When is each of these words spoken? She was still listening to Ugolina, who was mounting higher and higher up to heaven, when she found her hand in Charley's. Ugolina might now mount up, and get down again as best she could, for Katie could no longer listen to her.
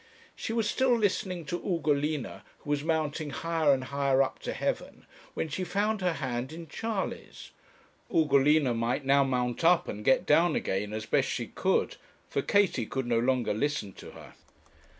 She 0.35 0.51
was 0.51 0.67
still 0.67 0.97
listening 0.97 1.45
to 1.45 1.59
Ugolina, 1.59 2.41
who 2.61 2.71
was 2.71 2.83
mounting 2.83 3.29
higher 3.29 3.71
and 3.71 3.83
higher 3.83 4.23
up 4.23 4.39
to 4.39 4.51
heaven, 4.51 5.05
when 5.35 5.47
she 5.47 5.63
found 5.63 6.01
her 6.01 6.13
hand 6.13 6.51
in 6.51 6.65
Charley's. 6.67 7.51
Ugolina 8.11 8.73
might 8.73 9.05
now 9.05 9.23
mount 9.23 9.63
up, 9.63 9.87
and 9.87 10.03
get 10.03 10.25
down 10.25 10.55
again 10.55 10.91
as 10.91 11.05
best 11.05 11.29
she 11.29 11.45
could, 11.45 11.97
for 12.31 12.41
Katie 12.41 12.87
could 12.87 13.05
no 13.05 13.19
longer 13.19 13.53
listen 13.53 13.93
to 13.93 14.09
her. 14.09 14.33